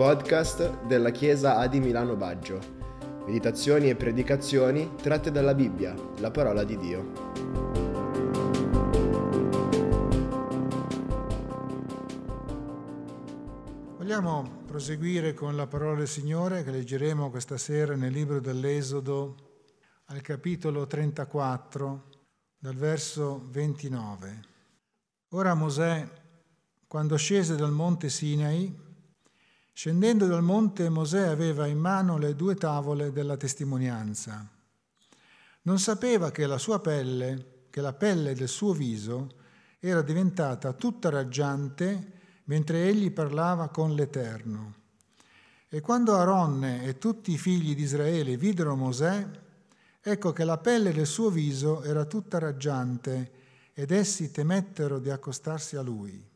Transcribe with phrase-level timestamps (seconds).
[0.00, 2.58] podcast della Chiesa A di Milano Baggio.
[3.26, 7.12] Meditazioni e predicazioni tratte dalla Bibbia, la parola di Dio.
[13.98, 19.36] Vogliamo proseguire con la parola del Signore che leggeremo questa sera nel libro dell'Esodo
[20.06, 22.04] al capitolo 34
[22.58, 24.40] dal verso 29.
[25.32, 26.08] Ora Mosè,
[26.86, 28.88] quando scese dal monte Sinai,
[29.72, 34.48] scendendo dal monte Mosè aveva in mano le due tavole della testimonianza.
[35.62, 39.38] Non sapeva che la sua pelle, che la pelle del suo viso
[39.78, 44.74] era diventata tutta raggiante mentre egli parlava con l'Eterno.
[45.68, 49.28] E quando Aronne e tutti i figli di Israele videro Mosè,
[50.02, 53.32] Ecco che la pelle del suo viso era tutta raggiante
[53.74, 56.26] ed essi temettero di accostarsi a lui.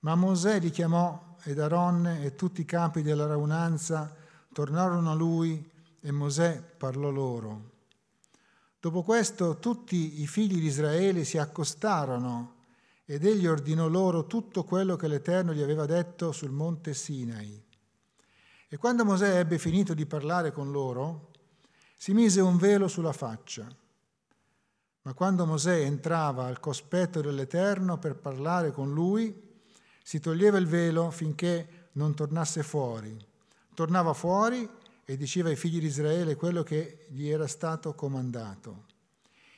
[0.00, 4.14] Ma Mosè li chiamò ed Aronne e tutti i capi della raunanza
[4.52, 5.68] tornarono a lui
[6.00, 7.70] e Mosè parlò loro.
[8.80, 12.54] Dopo questo tutti i figli di Israele si accostarono
[13.04, 17.62] ed egli ordinò loro tutto quello che l'Eterno gli aveva detto sul monte Sinai.
[18.68, 21.30] E quando Mosè ebbe finito di parlare con loro,
[21.96, 23.66] si mise un velo sulla faccia.
[25.02, 29.49] Ma quando Mosè entrava al cospetto dell'Eterno per parlare con lui,
[30.02, 33.16] si toglieva il velo finché non tornasse fuori.
[33.74, 34.68] Tornava fuori
[35.04, 38.84] e diceva ai figli di Israele quello che gli era stato comandato.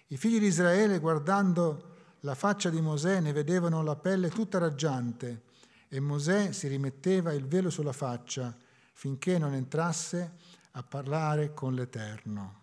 [0.09, 1.91] I figli di Israele, guardando
[2.21, 5.43] la faccia di Mosè, ne vedevano la pelle tutta raggiante
[5.89, 8.55] e Mosè si rimetteva il velo sulla faccia
[8.93, 10.33] finché non entrasse
[10.73, 12.61] a parlare con l'Eterno.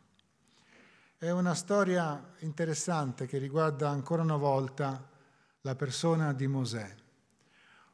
[1.18, 5.10] È una storia interessante che riguarda ancora una volta
[5.62, 6.96] la persona di Mosè.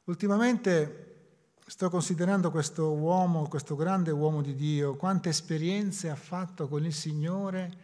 [0.05, 1.03] Ultimamente
[1.65, 6.93] sto considerando questo uomo, questo grande uomo di Dio, quante esperienze ha fatto con il
[6.93, 7.83] Signore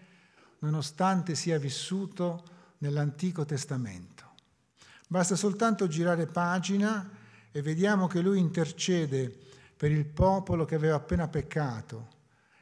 [0.59, 2.43] nonostante sia vissuto
[2.79, 4.33] nell'Antico Testamento.
[5.07, 7.09] Basta soltanto girare pagina
[7.51, 9.35] e vediamo che lui intercede
[9.75, 12.07] per il popolo che aveva appena peccato,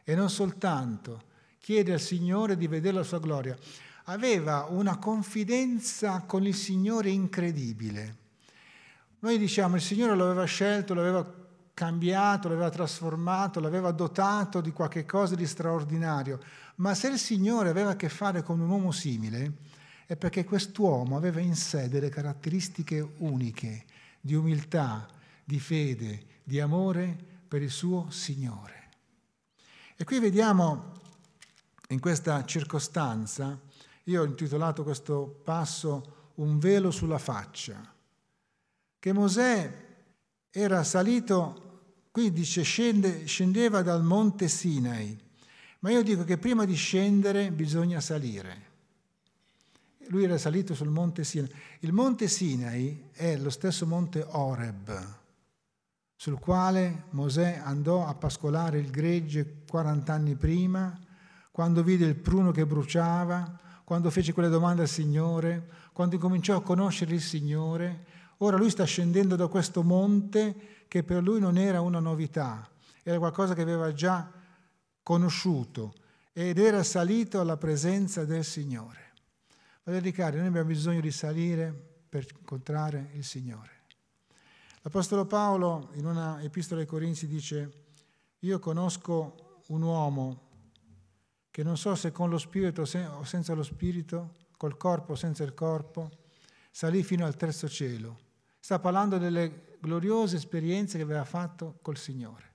[0.05, 1.23] e non soltanto,
[1.59, 3.57] chiede al Signore di vedere la sua gloria.
[4.05, 8.18] Aveva una confidenza con il Signore incredibile.
[9.21, 11.39] Noi diciamo il Signore lo aveva scelto, lo aveva
[11.73, 16.39] cambiato, l'aveva trasformato, l'aveva dotato di qualche cosa di straordinario,
[16.75, 19.53] ma se il Signore aveva a che fare con un uomo simile,
[20.05, 23.85] è perché quest'uomo aveva in sé delle caratteristiche uniche
[24.19, 25.07] di umiltà,
[25.43, 27.15] di fede, di amore
[27.47, 28.89] per il suo Signore.
[29.95, 30.93] E qui vediamo
[31.89, 33.59] in questa circostanza,
[34.03, 37.97] io ho intitolato questo passo Un velo sulla faccia,
[38.99, 39.87] che Mosè
[40.51, 45.17] era salito, qui dice scende, scendeva dal monte Sinai,
[45.79, 48.67] ma io dico che prima di scendere bisogna salire.
[50.07, 51.49] Lui era salito sul monte Sinai.
[51.79, 55.17] Il monte Sinai è lo stesso monte Oreb,
[56.15, 60.99] sul quale Mosè andò a pascolare il gregge 40 anni prima,
[61.51, 66.61] quando vide il pruno che bruciava, quando fece quelle domande al Signore, quando incominciò a
[66.61, 68.05] conoscere il Signore.
[68.41, 72.69] Ora lui sta scendendo da questo monte che per lui non era una novità,
[73.03, 74.31] era qualcosa che aveva già
[75.03, 75.93] conosciuto
[76.31, 79.11] ed era salito alla presenza del Signore.
[79.81, 81.73] Fratelli cari, noi abbiamo bisogno di salire
[82.07, 83.71] per incontrare il Signore.
[84.83, 87.87] L'Apostolo Paolo in una epistola ai Corinzi dice,
[88.39, 90.47] io conosco un uomo
[91.51, 95.43] che non so se con lo spirito o senza lo spirito, col corpo o senza
[95.43, 96.09] il corpo,
[96.71, 98.27] salì fino al terzo cielo.
[98.69, 102.51] Sta parlando delle gloriose esperienze che aveva fatto col Signore.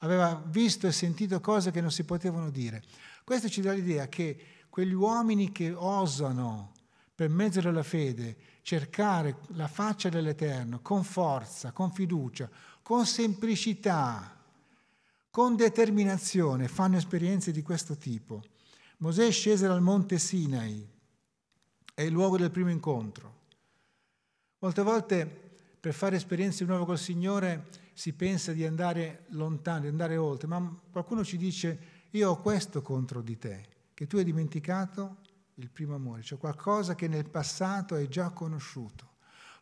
[0.00, 2.82] Aveva visto e sentito cose che non si potevano dire.
[3.24, 6.74] Questo ci dà l'idea che quegli uomini che osano
[7.14, 12.50] per mezzo della fede cercare la faccia dell'Eterno con forza, con fiducia,
[12.82, 14.38] con semplicità,
[15.30, 18.42] con determinazione, fanno esperienze di questo tipo.
[18.98, 20.86] Mosè scese dal monte Sinai,
[21.94, 23.43] è il luogo del primo incontro.
[24.64, 25.40] Molte volte
[25.78, 30.74] per fare esperienze nuove col Signore si pensa di andare lontano, di andare oltre, ma
[30.90, 31.78] qualcuno ci dice
[32.12, 35.16] io ho questo contro di te, che tu hai dimenticato
[35.56, 39.12] il primo amore, cioè qualcosa che nel passato hai già conosciuto.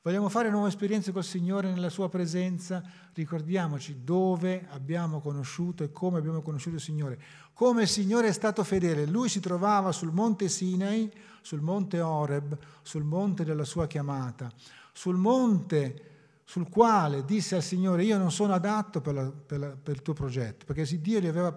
[0.02, 2.81] Vogliamo fare nuove esperienze col Signore nella Sua presenza?
[3.12, 7.20] Ricordiamoci dove abbiamo conosciuto e come abbiamo conosciuto il Signore.
[7.54, 9.06] Come il Signore è stato fedele.
[9.06, 14.52] Lui si trovava sul monte Sinai, sul monte Oreb, sul monte della sua chiamata,
[14.92, 16.10] sul monte
[16.44, 20.02] sul quale disse al Signore io non sono adatto per, la, per, la, per il
[20.02, 21.50] tuo progetto, perché Dio gli aveva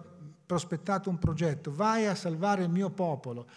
[0.45, 3.49] prospettato un progetto, vai a salvare il mio popolo.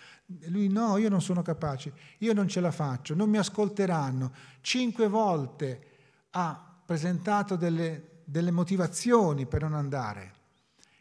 [0.46, 4.32] Lui no, io non sono capace, io non ce la faccio, non mi ascolteranno.
[4.62, 5.86] Cinque volte
[6.30, 10.32] ha presentato delle, delle motivazioni per non andare.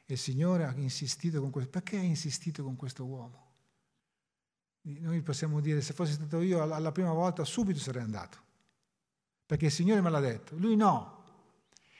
[0.06, 1.71] E il Signore ha insistito con questo.
[1.71, 3.45] Perché ha insistito con questo uomo?
[4.81, 8.45] Noi possiamo dire, se fossi stato io alla prima volta, subito sarei andato.
[9.48, 10.56] Perché il Signore me l'ha detto.
[10.58, 11.24] Lui no.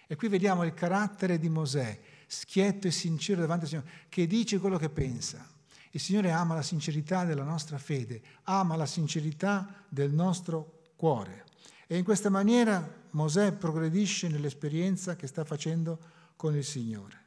[0.06, 4.60] E qui vediamo il carattere di Mosè, schietto e sincero davanti al Signore, che dice
[4.60, 5.50] quello che pensa.
[5.92, 11.46] Il Signore ama la sincerità della nostra fede, ama la sincerità del nostro cuore.
[11.88, 16.00] E in questa maniera Mosè progredisce nell'esperienza che sta facendo
[16.36, 17.26] con il Signore.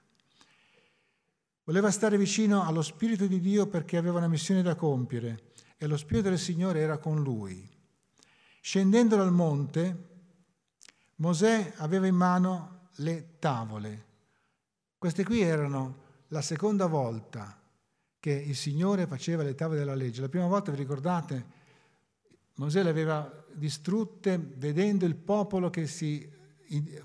[1.64, 5.96] Voleva stare vicino allo Spirito di Dio perché aveva una missione da compiere e lo
[5.96, 7.68] Spirito del Signore era con lui.
[8.60, 10.09] Scendendo dal monte,
[11.20, 14.04] Mosè aveva in mano le tavole.
[14.96, 17.58] Queste qui erano la seconda volta
[18.18, 20.22] che il Signore faceva le tavole della legge.
[20.22, 21.58] La prima volta, vi ricordate,
[22.54, 26.26] Mosè le aveva distrutte vedendo il popolo che si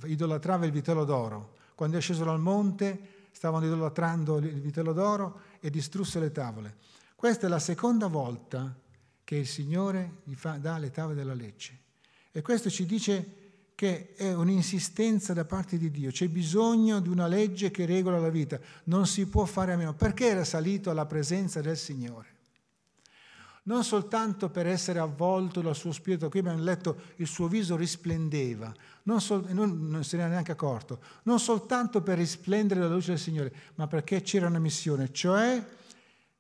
[0.04, 1.56] idolatrava il vitello d'oro.
[1.76, 6.78] Quando è sceso dal monte stavano idolatrando il vitello d'oro e distrusse le tavole.
[7.16, 8.74] Questa è la seconda volta
[9.26, 11.80] che il Signore gli fa, dà le tavole della legge.
[12.32, 13.44] E questo ci dice
[13.76, 18.30] che è un'insistenza da parte di Dio, c'è bisogno di una legge che regola la
[18.30, 19.94] vita, non si può fare a meno.
[19.94, 22.34] Perché era salito alla presenza del Signore?
[23.66, 28.74] non soltanto per essere avvolto dal suo spirito, qui abbiamo letto il suo viso risplendeva,
[29.04, 33.12] non, sol- non, non se ne era neanche accorto, non soltanto per risplendere la luce
[33.12, 35.64] del Signore, ma perché c'era una missione, cioè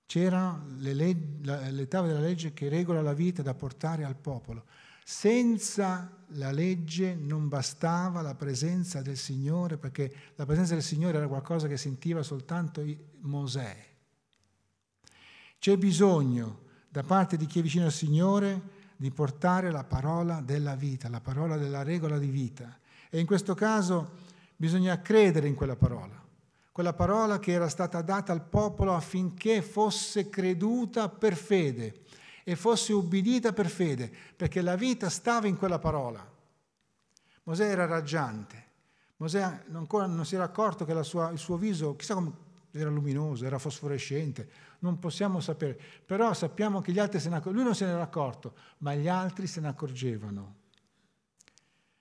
[0.05, 4.65] c'erano le, leg- le tavole della legge che regola la vita da portare al popolo.
[5.07, 11.27] Senza la legge non bastava la presenza del Signore, perché la presenza del Signore era
[11.27, 12.83] qualcosa che sentiva soltanto
[13.19, 13.85] Mosè.
[15.59, 18.59] C'è bisogno da parte di chi è vicino al Signore
[18.95, 22.75] di portare la parola della vita, la parola della regola di vita.
[23.11, 24.13] E in questo caso
[24.55, 26.19] bisogna credere in quella parola,
[26.71, 32.01] quella parola che era stata data al popolo affinché fosse creduta per fede
[32.47, 36.25] e fosse ubbidita per fede, perché la vita stava in quella parola.
[37.43, 38.65] Mosè era raggiante,
[39.17, 42.31] Mosè ancora non si era accorto che sua, il suo viso, chissà come
[42.71, 44.49] era luminoso, era fosforescente,
[44.79, 47.91] non possiamo sapere, però sappiamo che gli altri se ne accorgevano, lui non se ne
[47.91, 50.55] era accorto, ma gli altri se ne accorgevano.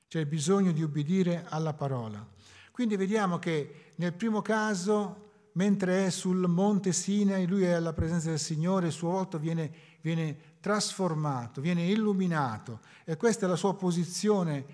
[0.08, 2.26] C'è bisogno di ubbidire alla parola.
[2.70, 8.30] Quindi vediamo che nel primo caso, mentre è sul monte Sinai, lui è alla presenza
[8.30, 9.72] del Signore, il suo volto viene,
[10.04, 14.64] viene trasformato, viene illuminato e questa è la sua posizione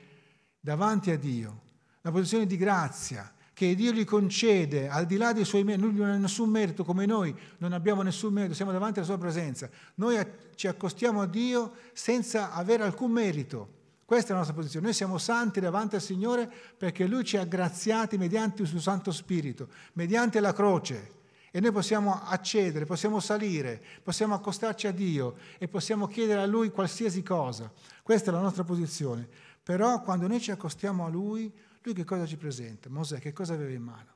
[0.59, 1.61] davanti a Dio,
[2.03, 5.95] una posizione di grazia, che Dio gli concede al di là dei suoi meriti, lui
[5.95, 9.71] non ha nessun merito come noi, non abbiamo nessun merito, siamo davanti alla sua presenza.
[9.97, 10.19] Noi
[10.57, 13.79] ci accostiamo a Dio senza avere alcun merito.
[14.05, 14.87] Questa è la nostra posizione.
[14.87, 19.13] Noi siamo santi davanti al Signore perché Lui ci ha graziati mediante il suo Santo
[19.13, 21.19] Spirito, mediante la croce.
[21.51, 26.71] E noi possiamo accedere, possiamo salire, possiamo accostarci a Dio e possiamo chiedere a Lui
[26.71, 27.73] qualsiasi cosa.
[28.03, 29.29] Questa è la nostra posizione.
[29.63, 31.53] Però quando noi ci accostiamo a Lui,
[31.83, 32.89] lui che cosa ci presenta?
[32.89, 34.13] Mosè che cosa aveva in mano?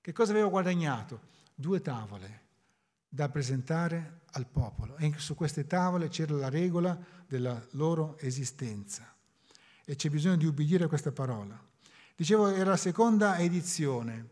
[0.00, 1.20] Che cosa aveva guadagnato?
[1.54, 2.42] Due tavole
[3.08, 9.14] da presentare al popolo e su queste tavole c'era la regola della loro esistenza
[9.84, 11.60] e c'è bisogno di ubbidire a questa parola.
[12.16, 14.30] Dicevo, era la seconda edizione.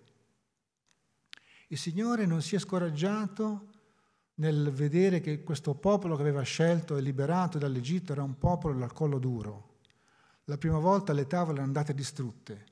[1.73, 3.69] Il Signore non si è scoraggiato
[4.35, 8.93] nel vedere che questo popolo che aveva scelto e liberato dall'Egitto era un popolo dal
[8.93, 9.79] collo duro.
[10.45, 12.67] La prima volta le tavole erano andate distrutte.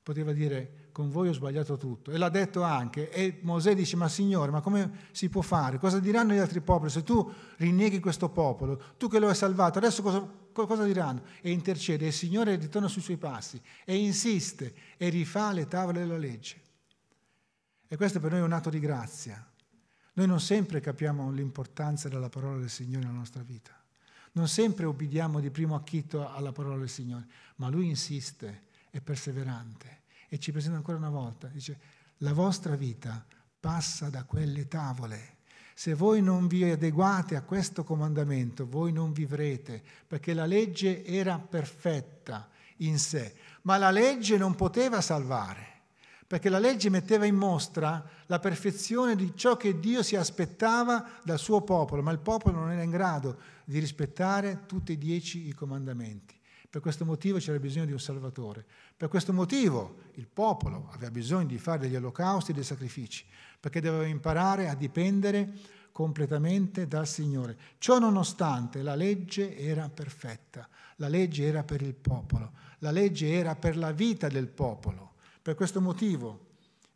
[0.00, 2.12] Poteva dire con voi ho sbagliato tutto.
[2.12, 3.10] E l'ha detto anche.
[3.10, 5.80] E Mosè dice ma Signore, ma come si può fare?
[5.80, 8.80] Cosa diranno gli altri popoli se tu rinneghi questo popolo?
[8.96, 11.22] Tu che lo hai salvato, adesso cosa, cosa diranno?
[11.40, 12.04] E intercede.
[12.04, 16.62] E il Signore ritorna sui suoi passi e insiste e rifà le tavole della legge.
[17.88, 19.44] E questo per noi è un atto di grazia.
[20.14, 23.78] Noi non sempre capiamo l'importanza della parola del Signore nella nostra vita.
[24.32, 27.26] Non sempre ubbidiamo di primo acchito alla parola del Signore,
[27.56, 31.78] ma Lui insiste, è perseverante e ci presenta ancora una volta, dice,
[32.18, 33.24] la vostra vita
[33.60, 35.36] passa da quelle tavole.
[35.74, 41.38] Se voi non vi adeguate a questo comandamento, voi non vivrete, perché la legge era
[41.38, 45.75] perfetta in sé, ma la legge non poteva salvare
[46.26, 51.38] perché la legge metteva in mostra la perfezione di ciò che Dio si aspettava dal
[51.38, 55.52] suo popolo, ma il popolo non era in grado di rispettare tutti e dieci i
[55.52, 56.34] comandamenti.
[56.68, 58.64] Per questo motivo c'era bisogno di un Salvatore.
[58.96, 63.24] Per questo motivo il popolo aveva bisogno di fare degli olocausti e dei sacrifici,
[63.58, 65.52] perché doveva imparare a dipendere
[65.92, 67.56] completamente dal Signore.
[67.78, 73.54] Ciò nonostante la legge era perfetta, la legge era per il popolo, la legge era
[73.54, 75.05] per la vita del popolo.
[75.46, 76.46] Per questo motivo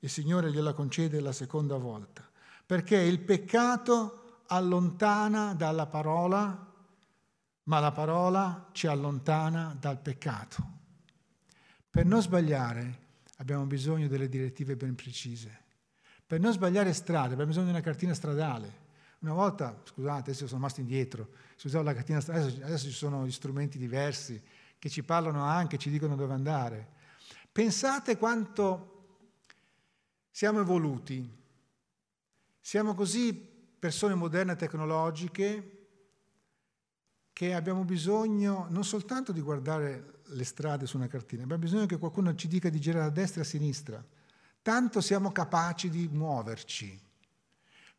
[0.00, 2.28] il Signore gliela concede la seconda volta,
[2.66, 6.66] perché il peccato allontana dalla parola
[7.62, 10.66] ma la parola ci allontana dal peccato.
[11.88, 12.98] Per non sbagliare
[13.36, 15.56] abbiamo bisogno delle direttive ben precise.
[16.26, 18.78] Per non sbagliare strade abbiamo bisogno di una cartina stradale.
[19.20, 22.96] Una volta, scusate, adesso sono rimasto indietro, si usava la cartina stradale, adesso, adesso ci
[22.96, 24.42] sono gli strumenti diversi
[24.76, 26.98] che ci parlano anche, ci dicono dove andare.
[27.52, 28.90] Pensate quanto
[30.30, 31.38] siamo evoluti.
[32.60, 35.76] Siamo così persone moderne e tecnologiche
[37.32, 41.98] che abbiamo bisogno non soltanto di guardare le strade su una cartina, abbiamo bisogno che
[41.98, 44.04] qualcuno ci dica di girare a destra e a sinistra.
[44.62, 47.00] Tanto siamo capaci di muoverci.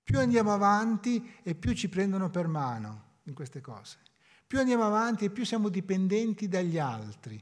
[0.04, 3.98] Più andiamo avanti e più ci prendono per mano in queste cose.
[4.46, 7.42] Più andiamo avanti e più siamo dipendenti dagli altri.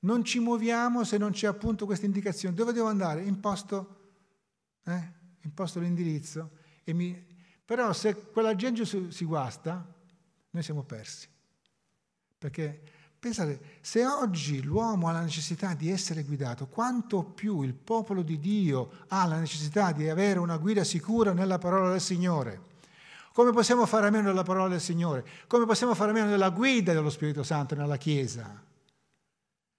[0.00, 2.54] Non ci muoviamo se non c'è appunto questa indicazione.
[2.54, 3.22] Dove devo andare?
[3.22, 3.96] Imposto,
[4.84, 5.12] eh?
[5.42, 6.50] imposto l'indirizzo.
[6.86, 7.26] Mi...
[7.64, 9.84] Però se quell'aggeggio si guasta,
[10.50, 11.28] noi siamo persi.
[12.38, 12.80] Perché
[13.18, 18.38] pensate, se oggi l'uomo ha la necessità di essere guidato, quanto più il popolo di
[18.38, 22.76] Dio ha la necessità di avere una guida sicura nella parola del Signore.
[23.32, 25.26] Come possiamo fare a meno della parola del Signore?
[25.46, 28.66] Come possiamo fare a meno della guida dello Spirito Santo nella Chiesa?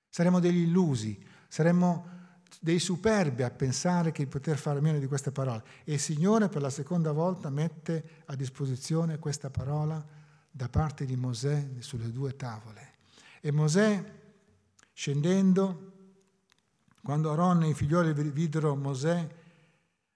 [0.10, 2.18] Saremmo degli illusi, saremmo
[2.60, 5.64] dei superbi a pensare che poter fare meno di queste parole.
[5.84, 10.04] E il Signore per la seconda volta mette a disposizione questa parola
[10.52, 12.96] da parte di Mosè sulle due tavole.
[13.40, 14.04] E Mosè,
[14.92, 15.92] scendendo,
[17.02, 19.36] quando Aaron e i figlioli videro Mosè,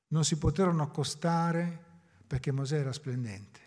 [0.08, 1.82] non si poterono accostare
[2.28, 3.62] perché Mosè era splendente.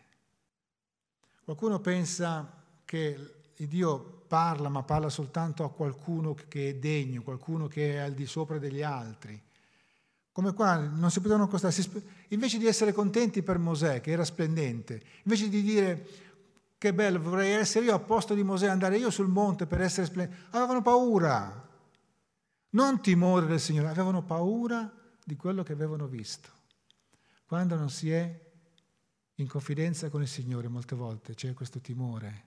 [1.45, 7.95] Qualcuno pensa che Dio parla, ma parla soltanto a qualcuno che è degno, qualcuno che
[7.95, 9.41] è al di sopra degli altri.
[10.33, 11.75] Come qua non si potevano accostare.
[12.29, 16.07] Invece di essere contenti per Mosè, che era splendente, invece di dire
[16.77, 20.07] che bello, vorrei essere io a posto di Mosè, andare io sul monte per essere
[20.07, 20.41] splendido.
[20.51, 21.69] Avevano paura,
[22.71, 24.93] non timore del Signore, avevano paura
[25.25, 26.51] di quello che avevano visto.
[27.47, 28.45] Quando non si è
[29.37, 32.46] in confidenza con il Signore, molte volte c'è questo timore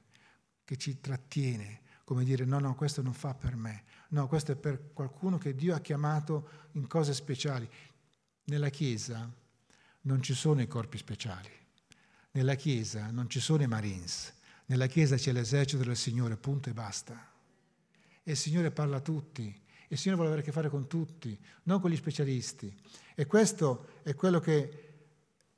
[0.70, 4.56] che ci trattiene, come dire no, no, questo non fa per me, no, questo è
[4.56, 7.68] per qualcuno che Dio ha chiamato in cose speciali.
[8.44, 9.28] Nella Chiesa
[10.02, 11.50] non ci sono i corpi speciali.
[12.34, 14.32] Nella Chiesa non ci sono i Marines,
[14.68, 17.32] nella Chiesa c'è l'esercito del Signore, punto e basta.
[18.22, 19.46] E il Signore parla a tutti,
[19.88, 22.72] il Signore vuole avere a che fare con tutti, non con gli specialisti.
[23.16, 25.08] E questo è quello che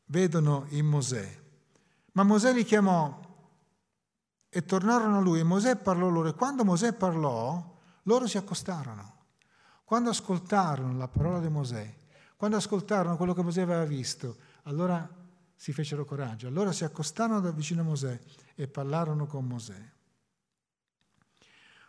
[0.06, 1.39] vedono in Mosè.
[2.13, 3.30] Ma Mosè li chiamò
[4.53, 6.27] e tornarono a lui e Mosè parlò loro.
[6.27, 9.20] E quando Mosè parlò, loro si accostarono.
[9.86, 11.96] Quando ascoltarono la parola di Mosè,
[12.36, 15.10] quando ascoltarono quello che Mosè aveva visto, allora
[15.55, 16.48] si fecero coraggio.
[16.48, 18.20] Allora si accostarono da vicino a Mosè
[18.55, 19.91] e parlarono con Mosè.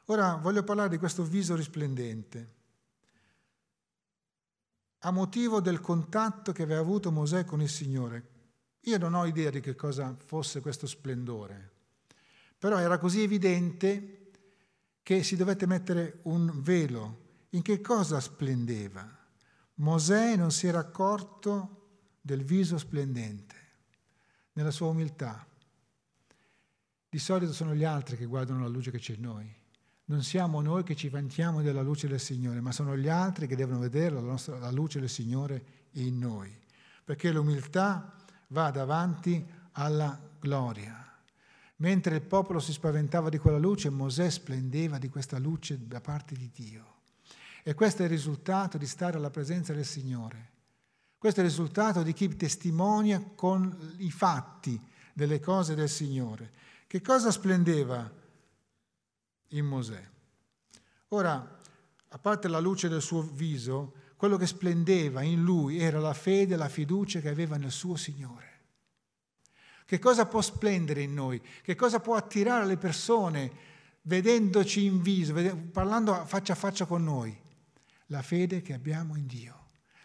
[0.07, 2.55] Ora voglio parlare di questo viso risplendente.
[5.01, 8.29] A motivo del contatto che aveva avuto Mosè con il Signore,
[8.83, 11.71] io non ho idea di che cosa fosse questo splendore,
[12.63, 14.31] però era così evidente
[15.03, 17.47] che si dovette mettere un velo.
[17.51, 19.05] In che cosa splendeva?
[19.75, 23.57] Mosè non si era accorto del viso splendente
[24.53, 25.45] nella sua umiltà.
[27.09, 29.53] Di solito sono gli altri che guardano la luce che c'è in noi.
[30.05, 33.57] Non siamo noi che ci vantiamo della luce del Signore, ma sono gli altri che
[33.57, 36.57] devono vedere la, nostra, la luce del Signore in noi.
[37.03, 38.15] Perché l'umiltà
[38.51, 41.02] va davanti alla gloria.
[41.83, 46.37] Mentre il popolo si spaventava di quella luce, Mosè splendeva di questa luce da parte
[46.37, 47.01] di Dio.
[47.65, 50.51] E questo è il risultato di stare alla presenza del Signore.
[51.19, 54.81] Questo è il risultato di chi testimonia con i fatti
[55.13, 56.53] delle cose del Signore.
[56.87, 58.09] Che cosa splendeva
[59.49, 60.09] in Mosè?
[61.09, 61.59] Ora,
[62.09, 66.55] a parte la luce del suo viso, quello che splendeva in lui era la fede
[66.55, 68.52] e la fiducia che aveva nel suo Signore.
[69.93, 71.39] Che cosa può splendere in noi?
[71.61, 73.53] Che cosa può attirare le persone
[74.01, 75.35] vedendoci in viso,
[75.71, 77.39] parlando faccia a faccia con noi?
[78.07, 79.63] La fede che abbiamo in Dio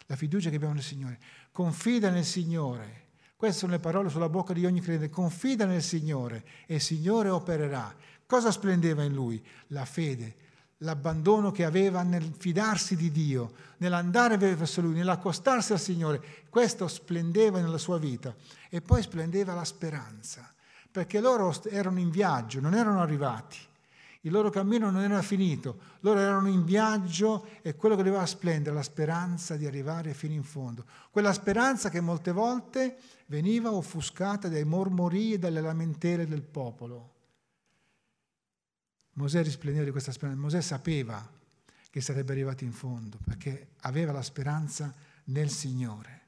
[0.08, 1.18] la fiducia che abbiamo nel Signore.
[1.52, 3.06] Confida nel Signore.
[3.36, 5.10] Queste sono le parole sulla bocca di ogni credente.
[5.10, 7.94] Confida nel Signore e il Signore opererà.
[8.26, 9.42] Cosa splendeva in lui?
[9.68, 10.34] La fede,
[10.78, 16.22] l'abbandono che aveva nel fidarsi di Dio, nell'andare verso Lui, nell'accostarsi al Signore.
[16.48, 18.34] Questo splendeva nella sua vita.
[18.68, 20.52] E poi splendeva la speranza,
[20.90, 23.56] perché loro erano in viaggio, non erano arrivati.
[24.22, 28.74] Il loro cammino non era finito, loro erano in viaggio e quello che doveva splendere,
[28.74, 30.84] la speranza di arrivare fino in fondo.
[31.10, 37.17] Quella speranza che molte volte veniva offuscata dai mormorii e dalle lamentele del popolo.
[39.18, 40.40] Mosè risplendeva di questa speranza.
[40.40, 41.28] Mosè sapeva
[41.90, 44.94] che sarebbe arrivato in fondo perché aveva la speranza
[45.24, 46.26] nel Signore.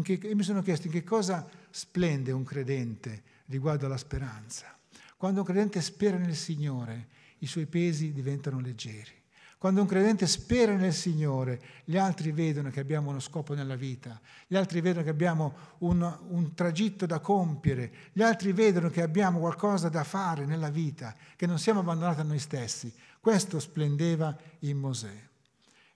[0.00, 4.78] Che, mi sono chiesto in che cosa splende un credente riguardo alla speranza.
[5.16, 9.22] Quando un credente spera nel Signore, i suoi pesi diventano leggeri.
[9.58, 14.20] Quando un credente spera nel Signore, gli altri vedono che abbiamo uno scopo nella vita,
[14.46, 19.38] gli altri vedono che abbiamo un, un, tragitto da compiere, gli altri vedono che abbiamo
[19.38, 22.92] qualcosa da fare nella vita, che non siamo abbandonati a noi stessi.
[23.20, 25.28] Questo splendeva in Mosè.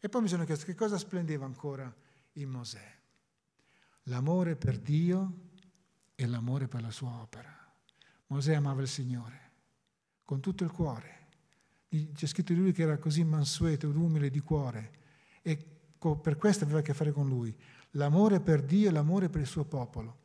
[0.00, 1.92] E poi mi sono chiesto che cosa splendeva ancora
[2.34, 2.96] in Mosè.
[4.04, 5.32] L'amore per Dio
[6.14, 7.54] e l'amore per la sua opera.
[8.28, 9.46] Mosè amava il Signore
[10.24, 11.17] con tutto il cuore
[11.88, 14.92] c'è scritto di lui che era così mansueto ed umile di cuore
[15.42, 15.58] e
[15.98, 17.54] per questo aveva a che fare con lui.
[17.92, 20.18] L'amore per Dio e l'amore per il suo popolo.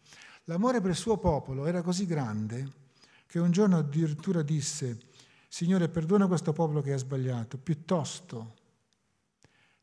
[0.45, 2.81] L'amore per il suo popolo era così grande
[3.25, 4.99] che un giorno addirittura disse,
[5.47, 8.55] Signore perdona questo popolo che ha sbagliato, piuttosto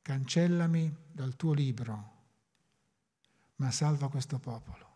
[0.02, 2.12] cancellami dal tuo libro,
[3.56, 4.88] ma salva questo popolo.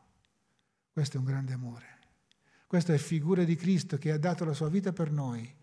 [0.93, 1.99] Questo è un grande amore.
[2.67, 5.63] Questa è figura di Cristo che ha dato la sua vita per noi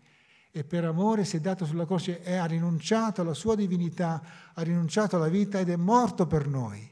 [0.54, 4.62] e per amore si è dato sulla croce e ha rinunciato alla sua divinità, ha
[4.62, 6.86] rinunciato alla vita ed è morto per noi.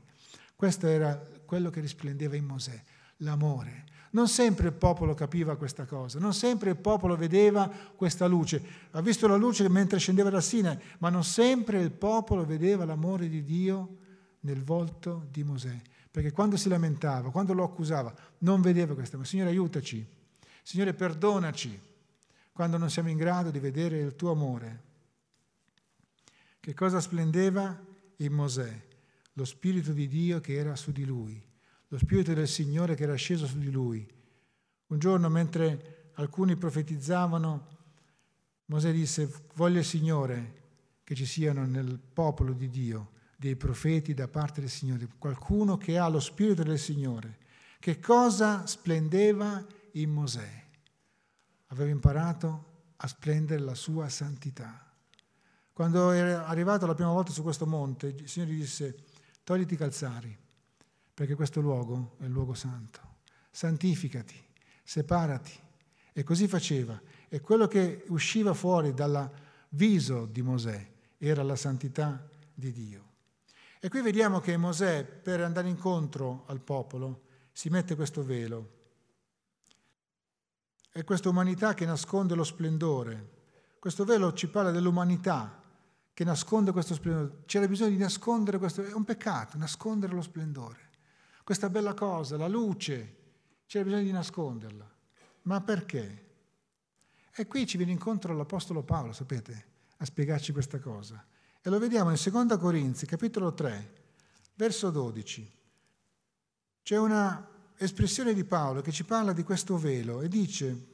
[0.56, 1.14] Questo era
[1.44, 2.82] quello che risplendeva in Mosè,
[3.18, 3.84] l'amore.
[4.12, 8.62] Non sempre il popolo capiva questa cosa, non sempre il popolo vedeva questa luce.
[8.92, 13.28] Ha visto la luce mentre scendeva da Sinai, ma non sempre il popolo vedeva l'amore
[13.28, 13.96] di Dio
[14.40, 15.78] nel volto di Mosè.
[16.10, 19.18] Perché quando si lamentava, quando lo accusava, non vedeva questa.
[19.18, 20.04] Ma Signore aiutaci,
[20.62, 21.88] Signore perdonaci
[22.52, 24.88] quando non siamo in grado di vedere il tuo amore.
[26.60, 27.78] Che cosa splendeva
[28.16, 28.88] in Mosè?
[29.34, 31.42] Lo Spirito di Dio che era su di lui,
[31.88, 34.06] lo Spirito del Signore che era sceso su di lui.
[34.88, 37.66] Un giorno mentre alcuni profetizzavano,
[38.66, 40.58] Mosè disse, voglio il Signore
[41.04, 45.96] che ci siano nel popolo di Dio dei profeti da parte del Signore, qualcuno che
[45.96, 47.38] ha lo Spirito del Signore.
[47.78, 50.59] Che cosa splendeva in Mosè?
[51.70, 54.86] Aveva imparato a splendere la sua santità.
[55.72, 58.96] Quando era arrivato la prima volta su questo monte, il Signore gli disse,
[59.44, 60.36] togliti i calzari,
[61.14, 63.00] perché questo luogo è il luogo santo.
[63.50, 64.36] Santificati,
[64.82, 65.52] separati.
[66.12, 67.00] E così faceva.
[67.28, 69.30] E quello che usciva fuori dal
[69.70, 73.08] viso di Mosè era la santità di Dio.
[73.80, 78.79] E qui vediamo che Mosè, per andare incontro al popolo, si mette questo velo
[80.92, 83.38] è questa umanità che nasconde lo splendore.
[83.78, 85.62] Questo velo ci parla dell'umanità
[86.12, 87.42] che nasconde questo splendore.
[87.46, 90.90] C'era bisogno di nascondere questo, è un peccato, nascondere lo splendore.
[91.44, 93.16] Questa bella cosa, la luce,
[93.66, 94.88] c'era bisogno di nasconderla.
[95.42, 96.26] Ma perché?
[97.34, 99.66] E qui ci viene incontro l'Apostolo Paolo, sapete,
[99.98, 101.24] a spiegarci questa cosa.
[101.62, 103.94] E lo vediamo in 2 Corinzi, capitolo 3,
[104.54, 105.58] verso 12.
[106.82, 107.49] C'è una
[107.82, 110.92] espressione di Paolo che ci parla di questo velo e dice,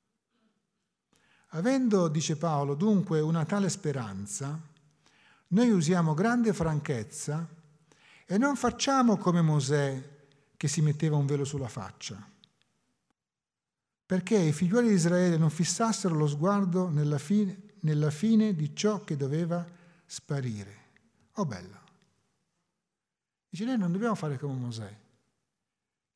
[1.49, 4.59] avendo, dice Paolo, dunque una tale speranza,
[5.49, 7.47] noi usiamo grande franchezza
[8.25, 10.15] e non facciamo come Mosè
[10.57, 12.25] che si metteva un velo sulla faccia,
[14.07, 19.03] perché i figlioli di Israele non fissassero lo sguardo nella fine, nella fine di ciò
[19.03, 19.67] che doveva
[20.07, 20.85] sparire.
[21.33, 21.83] Oh bella.
[23.49, 25.05] Dice, noi non dobbiamo fare come Mosè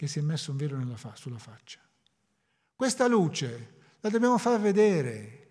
[0.01, 1.79] che si è messo un velo fa- sulla faccia.
[2.75, 5.49] Questa luce la dobbiamo far vedere.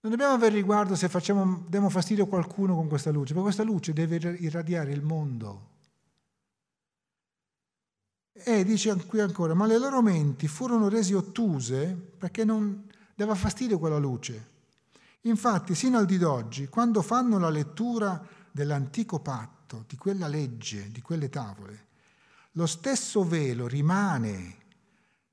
[0.00, 3.62] Non dobbiamo avere riguardo se facciamo, diamo fastidio a qualcuno con questa luce, perché questa
[3.62, 5.68] luce deve irradiare il mondo.
[8.32, 13.78] E dice qui ancora, ma le loro menti furono resi ottuse perché non dava fastidio
[13.78, 14.56] quella luce.
[15.20, 21.00] Infatti, sino al di d'oggi, quando fanno la lettura dell'antico patto, di quella legge, di
[21.00, 21.86] quelle tavole,
[22.52, 24.56] lo stesso velo rimane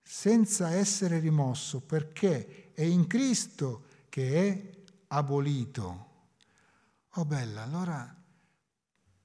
[0.01, 6.13] senza essere rimosso perché è in Cristo che è abolito.
[7.15, 8.15] Oh bella, allora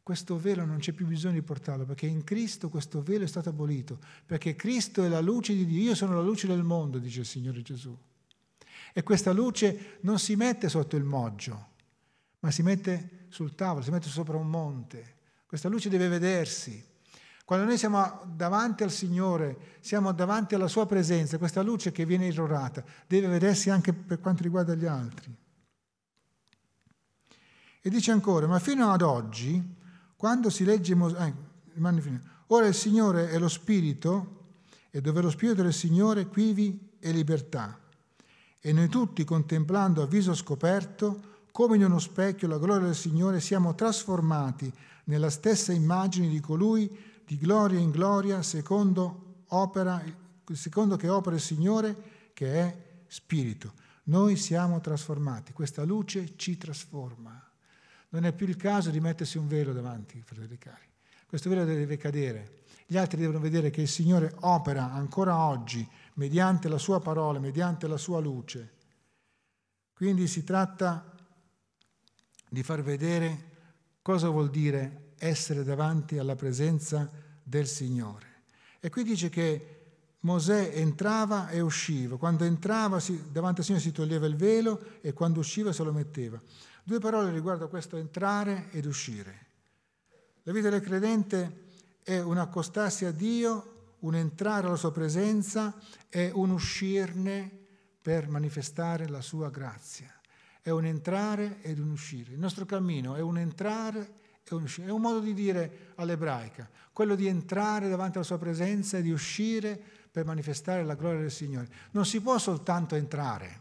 [0.03, 3.50] questo velo non c'è più bisogno di portarlo perché in Cristo questo velo è stato
[3.50, 7.20] abolito, perché Cristo è la luce di Dio, io sono la luce del mondo, dice
[7.20, 7.96] il Signore Gesù.
[8.92, 11.68] E questa luce non si mette sotto il moggio,
[12.40, 15.18] ma si mette sul tavolo, si mette sopra un monte.
[15.46, 16.85] Questa luce deve vedersi.
[17.50, 22.28] Quando noi siamo davanti al Signore, siamo davanti alla Sua presenza, questa luce che viene
[22.28, 25.34] irrorata deve vedersi anche per quanto riguarda gli altri.
[27.80, 29.60] E dice ancora, ma fino ad oggi,
[30.14, 31.34] quando si legge, eh,
[32.46, 34.52] ora il Signore è lo Spirito,
[34.92, 37.76] e dove lo Spirito del Signore quivi e libertà.
[38.60, 43.40] E noi tutti, contemplando a viso scoperto, come in uno specchio la gloria del Signore,
[43.40, 44.72] siamo trasformati
[45.06, 50.03] nella stessa immagine di colui di gloria in gloria, secondo, opera,
[50.53, 51.95] secondo che opera il Signore,
[52.35, 53.73] che è Spirito.
[54.05, 57.40] Noi siamo trasformati, questa luce ci trasforma.
[58.09, 60.88] Non è più il caso di mettersi un velo davanti, fratelli cari.
[61.25, 62.62] Questo velo deve cadere.
[62.85, 67.87] Gli altri devono vedere che il Signore opera ancora oggi mediante la sua parola, mediante
[67.87, 68.73] la sua luce.
[69.95, 71.14] Quindi si tratta
[72.49, 73.49] di far vedere
[74.11, 77.09] cosa vuol dire essere davanti alla presenza
[77.44, 78.42] del Signore.
[78.81, 79.77] E qui dice che
[80.23, 85.38] Mosè entrava e usciva, quando entrava davanti al Signore si toglieva il velo e quando
[85.38, 86.42] usciva se lo metteva.
[86.83, 89.46] Due parole riguardo a questo entrare ed uscire.
[90.42, 91.66] La vita del credente
[92.03, 95.73] è un accostarsi a Dio, un entrare alla sua presenza
[96.09, 97.49] e un uscirne
[98.03, 100.19] per manifestare la sua grazia.
[100.62, 102.33] È un entrare ed un uscire.
[102.33, 104.18] Il nostro cammino è un entrare
[104.59, 109.12] è un modo di dire all'ebraica, quello di entrare davanti alla sua presenza e di
[109.12, 111.68] uscire per manifestare la gloria del Signore.
[111.92, 113.61] Non si può soltanto entrare.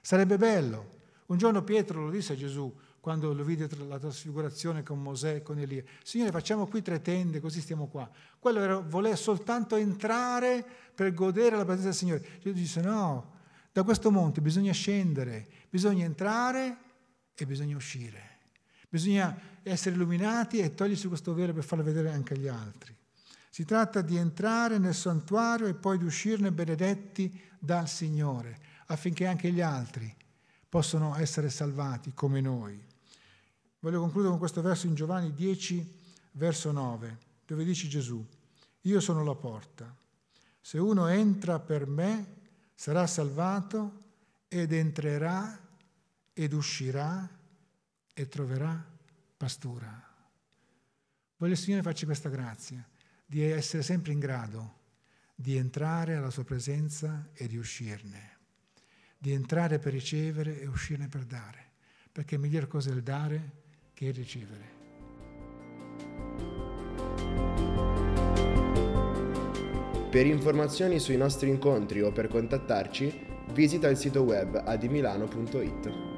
[0.00, 0.94] Sarebbe bello.
[1.26, 5.42] Un giorno Pietro lo disse a Gesù quando lo vide la trasfigurazione con Mosè e
[5.42, 5.82] con Elia.
[6.04, 8.08] Signore, facciamo qui tre tende, così stiamo qua.
[8.38, 12.26] Quello era voler soltanto entrare per godere la presenza del Signore.
[12.40, 13.34] Gesù disse no,
[13.76, 16.78] da questo monte bisogna scendere, bisogna entrare
[17.34, 18.38] e bisogna uscire.
[18.88, 22.96] Bisogna essere illuminati e togliersi questo velo per farlo vedere anche agli altri.
[23.50, 29.52] Si tratta di entrare nel santuario e poi di uscirne benedetti dal Signore, affinché anche
[29.52, 30.10] gli altri
[30.70, 32.82] possano essere salvati come noi.
[33.80, 35.98] Voglio concludere con questo verso in Giovanni 10,
[36.32, 38.26] verso 9, dove dice Gesù,
[38.80, 39.94] io sono la porta.
[40.62, 42.35] Se uno entra per me,
[42.76, 44.04] sarà salvato
[44.46, 45.58] ed entrerà
[46.32, 47.28] ed uscirà
[48.12, 48.86] e troverà
[49.36, 50.14] pastura.
[51.38, 52.86] Voglio il Signore farci questa grazia
[53.24, 54.84] di essere sempre in grado
[55.34, 58.36] di entrare alla sua presenza e di uscirne,
[59.18, 61.72] di entrare per ricevere e uscirne per dare,
[62.12, 64.75] perché è miglior cosa il dare che il ricevere.
[70.16, 73.12] Per informazioni sui nostri incontri o per contattarci,
[73.52, 76.15] visita il sito web adimilano.it.